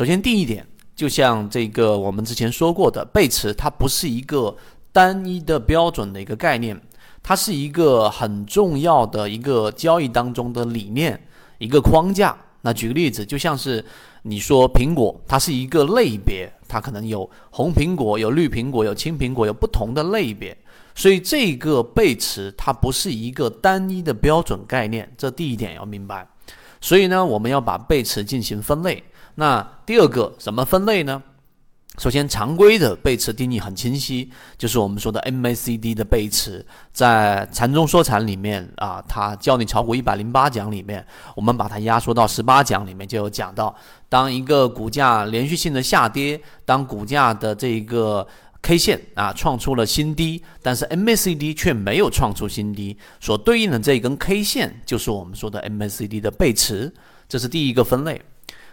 [0.00, 4.56] 首先第一点，就像这个我们之前说过的，背驰它不是一个
[4.92, 6.80] 单一的标准的一个概念，
[7.22, 11.20] 它是一个很重要的一个交易当中的理念，
[11.58, 12.34] 一个框架。
[12.62, 13.84] 那举个例子，就像是
[14.22, 20.56] 你说苹果，它是一个类别，它可能有红苹果、有绿苹果、有青苹果，有不同的类别。
[20.94, 26.26] 所以这个背驰它不是一个单一的标准概念，这第一点要明白。
[26.80, 29.04] 所以呢，我们要把背驰进行分类。
[29.34, 31.22] 那第二个怎么分类呢？
[31.98, 43.74] 首先，常规的背驰定义很清晰，就是我们说的 MACD 的背驰，在禅中说禅里面啊，它教你炒股一百零八讲里面，我们把它压缩到十八讲里面就有讲到，
[44.08, 48.26] 当一个股价连续性的下跌，当股价的这一个
[48.62, 56.90] K 线啊创出了新低，但是 MACD 却没有创出新低，所对应的这一根 K 线就是我们说的 MACD 的背驰，
[57.28, 58.22] 这是第一个分类。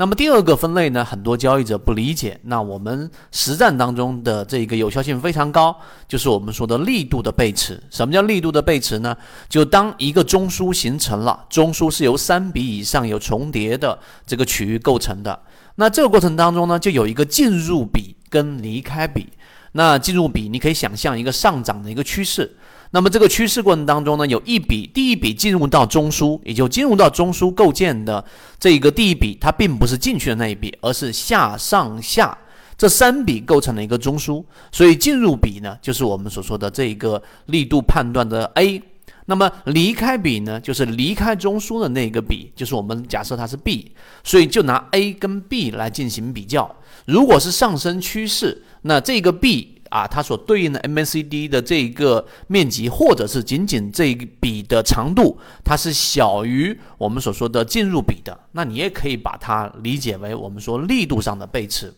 [0.00, 2.38] 那么第二个分类呢，很多交易者不理解。
[2.44, 7.82] 那我们实战当中的这个有效性非常高，就是我们说的力度的背驰。
[7.90, 9.16] 什么叫力度的背驰呢？
[9.48, 15.36] 就当一个中枢形成了，中枢是由三笔以上有重叠的这个区域构成的。
[15.74, 19.26] 那这个过程当中呢，就有一个进入比跟离开比。
[19.72, 22.56] 那进入比，你可以想象一个上涨的一个趋势。
[22.90, 28.24] 那么这个趋势过程当中呢，有一笔第一笔进入到中枢，也就进入到中枢构建的
[28.58, 32.36] 这个第一笔，它并不是进去的那一笔，而是下上下
[32.78, 34.42] 这三笔构成了一个中枢。
[34.72, 38.82] 所以进入笔呢，就是我们所说的这一个力度判断的 A。
[39.26, 43.92] 那么离开笔呢，就是离开中枢的那个笔，就是我们假设它是 B。
[44.24, 46.74] 所以就拿 A 跟 B 来进行比较。
[47.04, 49.74] 如果是上升趋势，那这个 B。
[49.90, 61.92] 啊，它所对应的 MACD 的这一个面积，或者是仅仅这一笔的长度，它是小于我们所说的进入比的，那你也可以把它理解为我们说力度上的背驰。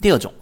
[0.00, 0.32] 第二种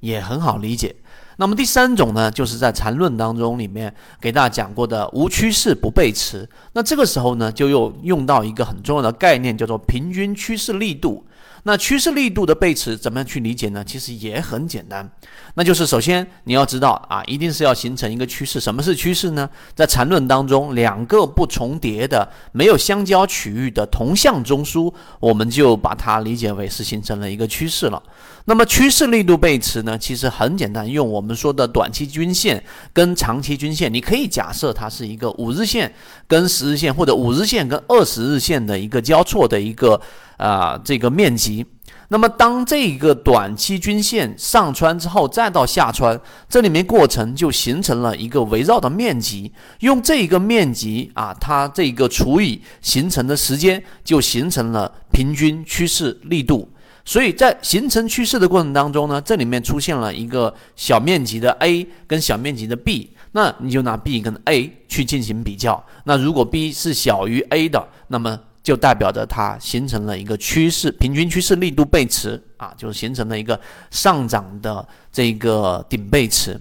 [0.00, 0.94] 也很好理解。
[1.36, 6.46] 那么第三种呢，就是在缠论当中里面给大家讲过的无趋势不背驰。
[6.74, 11.24] 那这个时候呢，就又用到一个很重要的概念，叫做平均趋势力度。
[11.64, 13.84] 那趋势力度的背驰怎么样去理解呢？
[13.84, 15.08] 其实也很简单，
[15.54, 18.58] 那就是首先你要知道啊，一定是要形成一个趋势。
[18.58, 19.48] 什么是趋势呢？
[19.74, 28.02] 在缠论当中，两个不重叠的、没有相交区域的同向中枢，我们就把它理解为是形成了一个趋势了。
[28.46, 35.92] 那么趋势力度背驰呢，其实很简单，用我们说的短期均线跟长期均线，你可以假设它是一个五日线
[36.26, 40.00] 跟十日线，或者五日线跟二十日线的一个交错的一个。
[40.40, 41.66] 啊，这个面积，
[42.08, 46.18] 那么当这个短期均线上穿之后，再到下穿，
[46.48, 56.66] 这里面过程就形成了一个围绕的面积，用这一个面积啊，它这个除以形成的时间，就形成了平均趋势力度。
[57.04, 65.84] 所以在形成趋势的过程当中呢，这里面出现了一个小面积的 A 跟小面积的 B，那你就拿 B 跟 A 去进行比较。
[66.04, 73.60] 那如果 B 是小于 A 的，那么就代表着它形成了一个趋势，平均趋势力度背驰啊，就是形成了一个
[73.90, 76.60] 上涨的这个顶背驰，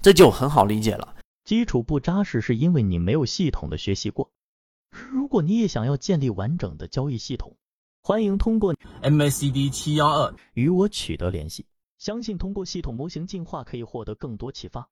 [0.00, 1.16] 这就很好理解了。
[1.44, 4.30] 基础不扎实是因为你没有系统的学习过。
[5.10, 7.56] 如果你也想要建立完整的交易系统，
[8.02, 11.66] 欢迎通过 MACD 七幺二与我取得联系。
[11.98, 14.88] 相信通过系统模型进化可以获得更多启发。